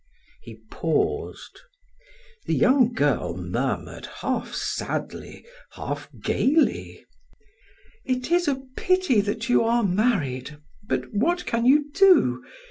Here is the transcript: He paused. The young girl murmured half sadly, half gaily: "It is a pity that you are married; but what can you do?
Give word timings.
He 0.41 0.55
paused. 0.71 1.59
The 2.47 2.55
young 2.55 2.91
girl 2.91 3.37
murmured 3.37 4.07
half 4.21 4.51
sadly, 4.55 5.45
half 5.73 6.09
gaily: 6.23 7.05
"It 8.03 8.31
is 8.31 8.47
a 8.47 8.63
pity 8.75 9.21
that 9.21 9.47
you 9.47 9.63
are 9.63 9.83
married; 9.83 10.57
but 10.87 11.13
what 11.13 11.45
can 11.45 11.67
you 11.67 11.91
do? 11.91 12.43